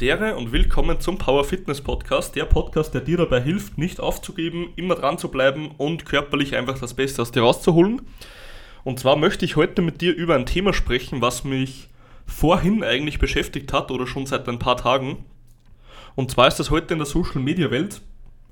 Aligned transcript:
Dere 0.00 0.34
und 0.34 0.50
willkommen 0.50 0.98
zum 0.98 1.18
Power 1.18 1.44
Fitness 1.44 1.82
Podcast, 1.82 2.34
der 2.34 2.46
Podcast, 2.46 2.94
der 2.94 3.02
dir 3.02 3.18
dabei 3.18 3.38
hilft, 3.42 3.76
nicht 3.76 4.00
aufzugeben, 4.00 4.70
immer 4.76 4.94
dran 4.94 5.18
zu 5.18 5.30
bleiben 5.30 5.72
und 5.76 6.06
körperlich 6.06 6.56
einfach 6.56 6.78
das 6.78 6.94
Beste 6.94 7.20
aus 7.20 7.32
dir 7.32 7.42
rauszuholen. 7.42 8.00
Und 8.82 8.98
zwar 8.98 9.16
möchte 9.16 9.44
ich 9.44 9.56
heute 9.56 9.82
mit 9.82 10.00
dir 10.00 10.16
über 10.16 10.36
ein 10.36 10.46
Thema 10.46 10.72
sprechen, 10.72 11.20
was 11.20 11.44
mich 11.44 11.88
vorhin 12.26 12.82
eigentlich 12.82 13.18
beschäftigt 13.18 13.74
hat 13.74 13.90
oder 13.90 14.06
schon 14.06 14.24
seit 14.24 14.48
ein 14.48 14.58
paar 14.58 14.78
Tagen. 14.78 15.26
Und 16.14 16.30
zwar 16.30 16.48
ist 16.48 16.56
das 16.56 16.70
heute 16.70 16.94
in 16.94 16.98
der 16.98 17.06
Social 17.06 17.42
Media 17.42 17.70
Welt 17.70 18.00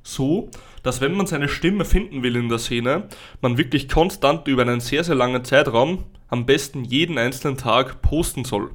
so, 0.02 0.50
dass 0.82 1.00
wenn 1.00 1.14
man 1.14 1.26
seine 1.26 1.48
Stimme 1.48 1.86
finden 1.86 2.22
will 2.22 2.36
in 2.36 2.50
der 2.50 2.58
Szene, 2.58 3.08
man 3.40 3.56
wirklich 3.56 3.88
konstant 3.88 4.46
über 4.48 4.60
einen 4.60 4.80
sehr, 4.80 5.02
sehr 5.02 5.14
langen 5.14 5.46
Zeitraum 5.46 6.04
am 6.28 6.44
besten 6.44 6.84
jeden 6.84 7.16
einzelnen 7.16 7.56
Tag 7.56 8.02
posten 8.02 8.44
soll. 8.44 8.70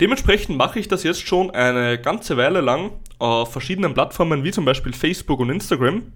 Dementsprechend 0.00 0.56
mache 0.56 0.78
ich 0.78 0.88
das 0.88 1.02
jetzt 1.02 1.26
schon 1.26 1.50
eine 1.50 2.00
ganze 2.00 2.38
Weile 2.38 2.62
lang 2.62 2.92
auf 3.18 3.52
verschiedenen 3.52 3.92
Plattformen 3.92 4.44
wie 4.44 4.50
zum 4.50 4.64
Beispiel 4.64 4.94
Facebook 4.94 5.40
und 5.40 5.50
Instagram 5.50 6.12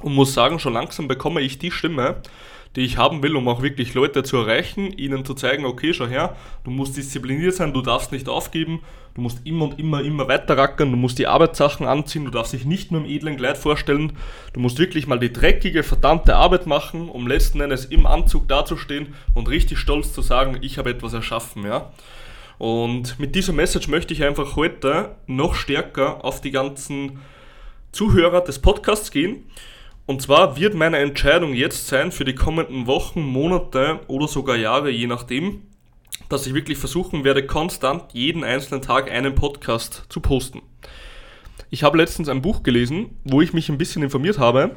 und 0.00 0.14
muss 0.14 0.32
sagen, 0.32 0.58
schon 0.58 0.72
langsam 0.72 1.08
bekomme 1.08 1.42
ich 1.42 1.58
die 1.58 1.70
Stimme, 1.70 2.22
die 2.74 2.82
ich 2.82 2.96
haben 2.96 3.22
will, 3.22 3.36
um 3.36 3.46
auch 3.48 3.60
wirklich 3.60 3.92
Leute 3.92 4.22
zu 4.22 4.38
erreichen, 4.38 4.92
ihnen 4.92 5.26
zu 5.26 5.34
zeigen, 5.34 5.66
okay, 5.66 5.92
schau 5.92 6.06
her, 6.06 6.36
du 6.64 6.70
musst 6.70 6.96
diszipliniert 6.96 7.54
sein, 7.54 7.74
du 7.74 7.82
darfst 7.82 8.12
nicht 8.12 8.30
aufgeben, 8.30 8.80
du 9.14 9.20
musst 9.20 9.44
immer 9.44 9.66
und 9.66 9.78
immer, 9.78 10.02
immer 10.02 10.26
weiter 10.28 10.56
rackern, 10.56 10.90
du 10.90 10.96
musst 10.96 11.18
die 11.18 11.26
Arbeitssachen 11.26 11.86
anziehen, 11.86 12.24
du 12.24 12.30
darfst 12.30 12.54
dich 12.54 12.64
nicht 12.64 12.92
nur 12.92 13.02
im 13.02 13.10
edlen 13.10 13.36
Kleid 13.36 13.58
vorstellen, 13.58 14.12
du 14.54 14.60
musst 14.60 14.78
wirklich 14.78 15.06
mal 15.06 15.18
die 15.18 15.32
dreckige, 15.32 15.82
verdammte 15.82 16.36
Arbeit 16.36 16.66
machen, 16.66 17.10
um 17.10 17.26
letzten 17.26 17.60
Endes 17.60 17.84
im 17.84 18.06
Anzug 18.06 18.48
dazustehen 18.48 19.14
und 19.34 19.50
richtig 19.50 19.78
stolz 19.78 20.14
zu 20.14 20.22
sagen, 20.22 20.58
ich 20.62 20.78
habe 20.78 20.90
etwas 20.90 21.12
erschaffen, 21.12 21.64
ja. 21.64 21.92
Und 22.58 23.18
mit 23.18 23.34
dieser 23.34 23.52
Message 23.52 23.88
möchte 23.88 24.12
ich 24.12 24.24
einfach 24.24 24.56
heute 24.56 25.16
noch 25.26 25.54
stärker 25.54 26.24
auf 26.24 26.40
die 26.40 26.50
ganzen 26.50 27.20
Zuhörer 27.92 28.40
des 28.42 28.58
Podcasts 28.58 29.10
gehen 29.10 29.44
und 30.08 30.22
zwar 30.22 30.56
wird 30.56 30.72
meine 30.72 30.96
Entscheidung 30.96 31.52
jetzt 31.52 31.86
sein 31.86 32.12
für 32.12 32.24
die 32.24 32.34
kommenden 32.34 32.86
Wochen, 32.86 33.20
Monate 33.20 34.00
oder 34.06 34.26
sogar 34.26 34.56
Jahre, 34.56 34.88
je 34.88 35.06
nachdem, 35.06 35.64
dass 36.30 36.46
ich 36.46 36.54
wirklich 36.54 36.78
versuchen 36.78 37.24
werde, 37.24 37.46
konstant 37.46 38.14
jeden 38.14 38.42
einzelnen 38.42 38.80
Tag 38.80 39.10
einen 39.10 39.34
Podcast 39.34 40.06
zu 40.08 40.20
posten. 40.20 40.62
Ich 41.68 41.82
habe 41.82 41.98
letztens 41.98 42.30
ein 42.30 42.40
Buch 42.40 42.62
gelesen, 42.62 43.18
wo 43.24 43.42
ich 43.42 43.52
mich 43.52 43.68
ein 43.68 43.76
bisschen 43.76 44.02
informiert 44.02 44.38
habe, 44.38 44.76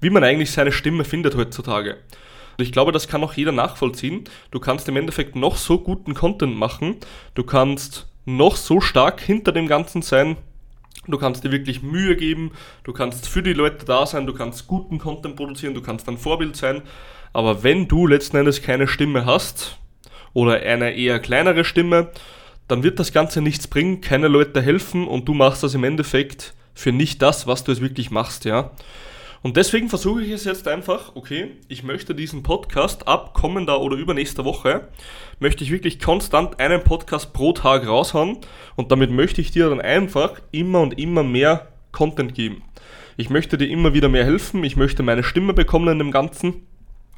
wie 0.00 0.10
man 0.10 0.22
eigentlich 0.22 0.52
seine 0.52 0.70
Stimme 0.70 1.02
findet 1.02 1.34
heutzutage. 1.34 1.96
Und 2.58 2.64
ich 2.64 2.72
glaube, 2.72 2.92
das 2.92 3.06
kann 3.06 3.22
auch 3.22 3.34
jeder 3.34 3.52
nachvollziehen. 3.52 4.24
Du 4.50 4.58
kannst 4.58 4.88
im 4.88 4.96
Endeffekt 4.96 5.36
noch 5.36 5.56
so 5.56 5.78
guten 5.78 6.14
Content 6.14 6.56
machen, 6.56 6.96
du 7.34 7.44
kannst 7.44 8.08
noch 8.24 8.56
so 8.56 8.80
stark 8.80 9.20
hinter 9.20 9.52
dem 9.52 9.68
Ganzen 9.68 10.02
sein, 10.02 10.36
Du 11.08 11.16
kannst 11.16 11.42
dir 11.42 11.50
wirklich 11.50 11.82
Mühe 11.82 12.16
geben, 12.16 12.52
du 12.84 12.92
kannst 12.92 13.28
für 13.28 13.42
die 13.42 13.54
Leute 13.54 13.86
da 13.86 14.04
sein, 14.04 14.26
du 14.26 14.34
kannst 14.34 14.66
guten 14.66 14.98
Content 14.98 15.36
produzieren, 15.36 15.72
du 15.72 15.80
kannst 15.80 16.06
ein 16.06 16.18
Vorbild 16.18 16.54
sein. 16.54 16.82
Aber 17.32 17.62
wenn 17.62 17.88
du 17.88 18.06
letzten 18.06 18.36
Endes 18.36 18.60
keine 18.60 18.86
Stimme 18.86 19.24
hast 19.24 19.78
oder 20.34 20.60
eine 20.60 20.92
eher 20.92 21.18
kleinere 21.18 21.64
Stimme, 21.64 22.10
dann 22.68 22.82
wird 22.82 22.98
das 22.98 23.12
Ganze 23.12 23.40
nichts 23.40 23.68
bringen, 23.68 24.02
keine 24.02 24.28
Leute 24.28 24.60
helfen. 24.60 25.08
Und 25.08 25.26
du 25.26 25.32
machst 25.32 25.62
das 25.62 25.74
im 25.74 25.84
Endeffekt 25.84 26.52
für 26.74 26.92
nicht 26.92 27.22
das, 27.22 27.46
was 27.46 27.64
du 27.64 27.72
es 27.72 27.80
wirklich 27.80 28.10
machst, 28.10 28.44
ja. 28.44 28.72
Und 29.42 29.56
deswegen 29.56 29.88
versuche 29.88 30.22
ich 30.22 30.30
es 30.32 30.44
jetzt 30.44 30.66
einfach, 30.66 31.14
okay, 31.14 31.52
ich 31.68 31.84
möchte 31.84 32.14
diesen 32.14 32.42
Podcast 32.42 33.06
ab 33.06 33.34
kommender 33.34 33.80
oder 33.80 33.96
übernächster 33.96 34.44
Woche, 34.44 34.88
möchte 35.38 35.62
ich 35.62 35.70
wirklich 35.70 36.00
konstant 36.00 36.58
einen 36.58 36.82
Podcast 36.82 37.32
pro 37.32 37.52
Tag 37.52 37.86
raushauen 37.86 38.38
und 38.74 38.90
damit 38.90 39.10
möchte 39.10 39.40
ich 39.40 39.52
dir 39.52 39.70
dann 39.70 39.80
einfach 39.80 40.40
immer 40.50 40.80
und 40.80 40.98
immer 40.98 41.22
mehr 41.22 41.68
Content 41.92 42.34
geben. 42.34 42.62
Ich 43.16 43.30
möchte 43.30 43.58
dir 43.58 43.68
immer 43.68 43.94
wieder 43.94 44.08
mehr 44.08 44.24
helfen, 44.24 44.64
ich 44.64 44.76
möchte 44.76 45.02
meine 45.02 45.22
Stimme 45.22 45.54
bekommen 45.54 45.88
in 45.88 45.98
dem 45.98 46.10
Ganzen. 46.10 46.66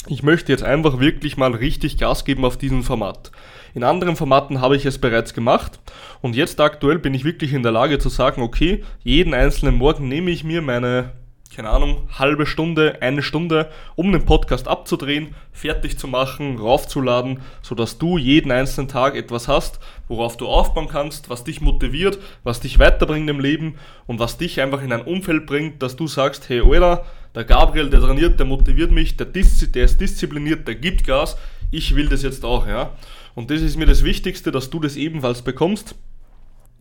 Ich 0.07 0.23
möchte 0.23 0.51
jetzt 0.51 0.65
einfach 0.65 0.99
wirklich 0.99 1.37
mal 1.37 1.53
richtig 1.53 1.99
Gas 1.99 2.25
geben 2.25 2.45
auf 2.47 2.57
diesem 2.57 2.83
Format. 2.83 3.33
In 3.75 3.85
anderen 3.85 4.17
Formaten 4.17 4.61
habe 4.61 4.77
ich 4.77 4.87
es 4.87 4.99
bereits 4.99 5.35
gemacht 5.35 5.79
und 6.23 6.35
jetzt 6.35 6.61
aktuell 6.61 6.99
bin 6.99 7.15
ich 7.15 7.25
wirklich 7.25 7.53
in 7.53 7.63
der 7.63 7.73
Lage 7.73 7.99
zu 7.99 8.09
sagen, 8.09 8.43
okay, 8.43 8.83
jeden 9.05 9.35
einzelnen 9.35 9.77
Morgen 9.77 10.09
nehme 10.09 10.31
ich 10.31 10.43
mir 10.43 10.63
meine 10.63 11.13
keine 11.55 11.71
Ahnung, 11.71 12.09
halbe 12.17 12.47
Stunde, 12.47 12.99
eine 13.01 13.23
Stunde, 13.23 13.71
um 13.97 14.13
den 14.13 14.25
Podcast 14.25 14.69
abzudrehen, 14.69 15.35
fertig 15.53 15.99
zu 15.99 16.07
machen, 16.07 16.59
raufzuladen, 16.59 17.41
sodass 17.61 17.99
du 17.99 18.19
jeden 18.19 18.53
einzelnen 18.53 18.89
Tag 18.89 19.17
etwas 19.17 19.49
hast, 19.49 19.81
worauf 20.07 20.37
du 20.37 20.47
aufbauen 20.47 20.87
kannst, 20.89 21.29
was 21.29 21.43
dich 21.43 21.61
motiviert, 21.61 22.19
was 22.45 22.61
dich 22.61 22.79
weiterbringt 22.79 23.29
im 23.29 23.41
Leben 23.41 23.75
und 24.07 24.21
was 24.21 24.39
dich 24.39 24.61
einfach 24.61 24.83
in 24.83 24.93
ein 24.93 25.03
Umfeld 25.03 25.47
bringt, 25.47 25.83
dass 25.83 25.97
du 25.97 26.07
sagst, 26.07 26.49
hey 26.49 26.63
Alter, 26.63 27.05
der 27.35 27.45
Gabriel, 27.45 27.91
der 27.91 28.01
trainiert, 28.01 28.39
der 28.39 28.47
motiviert 28.47 28.93
mich, 28.93 29.17
der, 29.17 29.27
der 29.27 29.85
ist 29.85 30.01
diszipliniert, 30.01 30.69
der 30.69 30.77
gibt 30.77 31.05
Gas, 31.05 31.37
ich 31.73 31.97
will 31.97 32.09
das 32.09 32.23
jetzt 32.23 32.45
auch, 32.45 32.67
ja. 32.67 32.93
Und 33.35 33.51
das 33.51 33.61
ist 33.61 33.77
mir 33.77 33.87
das 33.87 34.05
Wichtigste, 34.05 34.53
dass 34.53 34.71
du 34.71 34.81
das 34.81 34.97
ebenfalls 34.97 35.43
bekommst. 35.43 35.95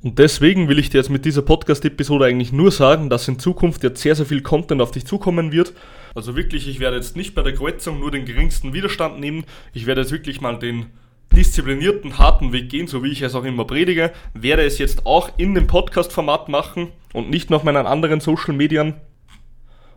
Und 0.01 0.17
deswegen 0.17 0.69
will 0.69 0.79
ich 0.79 0.89
dir 0.89 0.99
jetzt 0.99 1.09
mit 1.09 1.25
dieser 1.25 1.41
Podcast-Episode 1.41 2.25
eigentlich 2.25 2.53
nur 2.53 2.71
sagen, 2.71 3.09
dass 3.09 3.27
in 3.27 3.37
Zukunft 3.37 3.83
jetzt 3.83 4.01
sehr, 4.01 4.15
sehr 4.15 4.25
viel 4.25 4.41
Content 4.41 4.81
auf 4.81 4.91
dich 4.91 5.05
zukommen 5.05 5.51
wird. 5.51 5.73
Also 6.15 6.37
wirklich, 6.37 6.69
ich 6.69 6.79
werde 6.79 6.95
jetzt 6.95 7.17
nicht 7.17 7.35
bei 7.35 7.41
der 7.41 7.53
Kreuzung 7.53 7.99
nur 7.99 8.09
den 8.09 8.23
geringsten 8.23 8.73
Widerstand 8.73 9.19
nehmen. 9.19 9.43
Ich 9.73 9.87
werde 9.87 10.01
jetzt 10.01 10.13
wirklich 10.13 10.39
mal 10.39 10.57
den 10.57 10.85
disziplinierten, 11.35 12.17
harten 12.17 12.53
Weg 12.53 12.69
gehen, 12.69 12.87
so 12.87 13.03
wie 13.03 13.11
ich 13.11 13.21
es 13.21 13.35
auch 13.35 13.43
immer 13.43 13.65
predige. 13.65 14.13
Werde 14.33 14.63
es 14.63 14.77
jetzt 14.77 15.05
auch 15.05 15.31
in 15.35 15.53
dem 15.53 15.67
Podcast-Format 15.67 16.47
machen 16.47 16.87
und 17.11 17.29
nicht 17.29 17.49
noch 17.49 17.63
meinen 17.63 17.85
anderen 17.85 18.21
Social 18.21 18.53
Medien. 18.53 18.95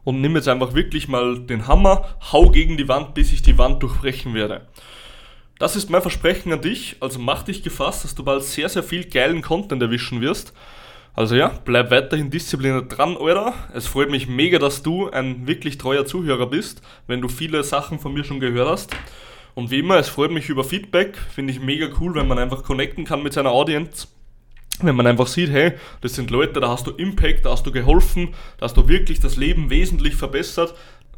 Und 0.02 0.20
nimm 0.20 0.34
jetzt 0.34 0.48
einfach 0.48 0.74
wirklich 0.74 1.06
mal 1.06 1.38
den 1.38 1.68
Hammer, 1.68 2.16
hau 2.32 2.50
gegen 2.50 2.76
die 2.76 2.88
Wand, 2.88 3.14
bis 3.14 3.32
ich 3.32 3.42
die 3.42 3.56
Wand 3.56 3.80
durchbrechen 3.84 4.34
werde. 4.34 4.66
Das 5.58 5.76
ist 5.76 5.90
mein 5.90 6.02
Versprechen 6.02 6.52
an 6.52 6.60
dich, 6.60 6.96
also 7.00 7.18
mach 7.18 7.44
dich 7.44 7.62
gefasst, 7.62 8.04
dass 8.04 8.14
du 8.14 8.24
bald 8.24 8.42
sehr, 8.42 8.68
sehr 8.68 8.82
viel 8.82 9.04
geilen 9.04 9.42
Content 9.42 9.80
erwischen 9.80 10.20
wirst. 10.20 10.52
Also 11.14 11.34
ja, 11.34 11.52
bleib 11.64 11.90
weiterhin 11.90 12.30
diszipliniert 12.30 12.96
dran, 12.96 13.16
Alter. 13.18 13.54
Es 13.74 13.86
freut 13.86 14.10
mich 14.10 14.28
mega, 14.28 14.58
dass 14.58 14.82
du 14.82 15.10
ein 15.10 15.46
wirklich 15.46 15.76
treuer 15.76 16.06
Zuhörer 16.06 16.46
bist, 16.46 16.80
wenn 17.06 17.20
du 17.20 17.28
viele 17.28 17.62
Sachen 17.64 17.98
von 17.98 18.14
mir 18.14 18.24
schon 18.24 18.40
gehört 18.40 18.68
hast. 18.68 18.96
Und 19.54 19.70
wie 19.70 19.80
immer, 19.80 19.96
es 19.98 20.08
freut 20.08 20.30
mich 20.30 20.48
über 20.48 20.64
Feedback. 20.64 21.18
Finde 21.18 21.52
ich 21.52 21.60
mega 21.60 21.88
cool, 22.00 22.14
wenn 22.14 22.26
man 22.26 22.38
einfach 22.38 22.62
connecten 22.62 23.04
kann 23.04 23.22
mit 23.22 23.34
seiner 23.34 23.50
Audience. 23.50 24.08
Wenn 24.80 24.96
man 24.96 25.06
einfach 25.06 25.26
sieht, 25.26 25.50
hey, 25.50 25.74
das 26.00 26.14
sind 26.14 26.30
Leute, 26.30 26.58
da 26.60 26.70
hast 26.70 26.86
du 26.86 26.92
Impact, 26.92 27.44
da 27.44 27.50
hast 27.50 27.66
du 27.66 27.72
geholfen, 27.72 28.34
da 28.56 28.64
hast 28.64 28.76
du 28.78 28.88
wirklich 28.88 29.20
das 29.20 29.36
Leben 29.36 29.68
wesentlich 29.68 30.16
verbessert 30.16 30.74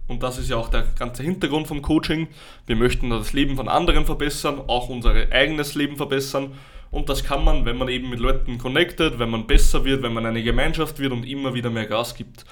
und 0.07 0.23
das 0.23 0.39
ist 0.39 0.51
ja 0.51 0.57
auch 0.57 0.69
der 0.69 0.85
ganze 0.99 1.23
Hintergrund 1.23 1.67
vom 1.67 1.81
Coaching. 1.81 2.29
Wir 2.67 2.77
möchten 2.77 3.09
das 3.11 3.33
Leben 3.33 3.57
von 3.57 3.69
anderen 3.69 4.05
verbessern, 4.05 4.61
auch 4.67 4.89
unser 4.89 5.15
eigenes 5.31 5.75
Leben 5.75 5.97
verbessern. 5.97 6.53
Und 6.91 7.09
das 7.09 7.25
kann 7.25 7.43
man, 7.43 7.65
wenn 7.65 7.79
man 7.79 7.89
eben 7.89 8.11
mit 8.11 8.21
Leuten 8.21 8.59
connected, 8.59 9.19
wenn 9.19 9.31
man 9.31 9.47
besser 9.47 9.85
wird, 9.85 10.03
wenn 10.03 10.13
man 10.13 10.27
eine 10.27 10.43
Gemeinschaft 10.43 10.99
wird 10.99 11.13
und 11.13 11.25
immer 11.25 11.55
wieder 11.55 11.71
mehr 11.71 11.87
Gas 11.87 12.15
gibt. 12.15 12.45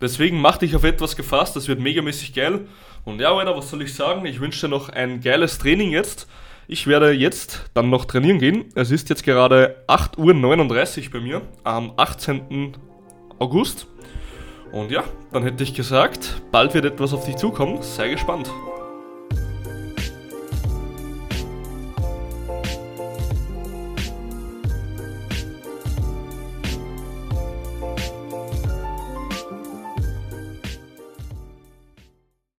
Deswegen 0.00 0.40
mach 0.40 0.56
dich 0.56 0.74
auf 0.74 0.84
etwas 0.84 1.16
gefasst, 1.16 1.56
das 1.56 1.68
wird 1.68 1.80
megamäßig 1.80 2.32
geil. 2.32 2.66
Und 3.04 3.20
ja, 3.20 3.34
Alter, 3.34 3.56
was 3.56 3.68
soll 3.70 3.82
ich 3.82 3.92
sagen? 3.92 4.24
Ich 4.24 4.40
wünsche 4.40 4.66
dir 4.66 4.70
noch 4.70 4.88
ein 4.88 5.20
geiles 5.20 5.58
Training 5.58 5.90
jetzt. 5.90 6.28
Ich 6.68 6.86
werde 6.86 7.10
jetzt 7.10 7.70
dann 7.74 7.90
noch 7.90 8.04
trainieren 8.04 8.38
gehen. 8.38 8.66
Es 8.76 8.90
ist 8.90 9.10
jetzt 9.10 9.24
gerade 9.24 9.82
8.39 9.88 11.06
Uhr 11.06 11.10
bei 11.12 11.20
mir 11.20 11.42
am 11.64 11.92
18. 11.96 12.76
August. 13.38 13.88
Und 14.72 14.90
ja, 14.90 15.04
dann 15.32 15.42
hätte 15.42 15.62
ich 15.62 15.74
gesagt, 15.74 16.42
bald 16.50 16.74
wird 16.74 16.84
etwas 16.84 17.12
auf 17.12 17.24
dich 17.24 17.36
zukommen. 17.36 17.82
Sei 17.82 18.08
gespannt. 18.08 18.50